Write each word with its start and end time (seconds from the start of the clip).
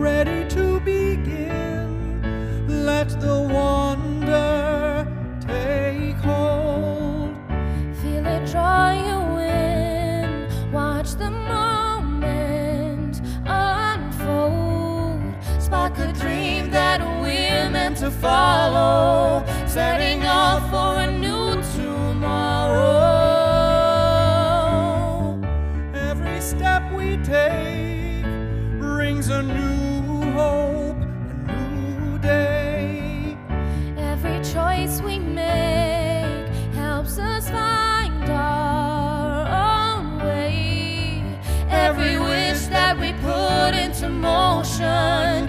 ready 0.00 0.48
to 0.48 0.80
begin. 0.80 1.86
Let 2.86 3.08
the 3.20 3.38
wonder 3.38 5.06
take 5.46 6.16
hold. 6.16 7.36
Feel 8.00 8.26
it 8.26 8.46
draw 8.50 8.92
you 8.92 9.38
in. 9.40 10.48
Watch 10.72 11.10
the 11.16 11.30
moment 11.30 13.20
unfold. 13.44 15.22
Spark 15.58 15.98
a 15.98 16.12
dream 16.14 16.70
that 16.70 17.00
we're 17.20 17.68
meant 17.68 17.98
to 17.98 18.10
follow. 18.10 19.44
Setting 19.66 20.24
off 20.24 20.70
for 20.70 21.02
a 21.02 21.10
new 21.18 21.49
hope, 30.32 30.96
a 31.48 31.56
new 31.74 32.18
day. 32.18 33.36
Every 33.96 34.40
choice 34.44 35.00
we 35.00 35.18
make 35.18 36.48
helps 36.74 37.18
us 37.18 37.48
find 37.50 38.30
our 38.30 39.48
own 39.48 40.18
way. 40.18 41.22
Every 41.68 42.18
wish 42.18 42.66
that 42.66 42.98
we 42.98 43.12
put 43.14 43.74
into 43.74 44.08
motion. 44.08 45.39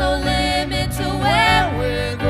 no 0.00 0.16
limit 0.16 0.90
to 0.92 1.04
where 1.18 1.68
we're 1.76 2.16
going. 2.16 2.29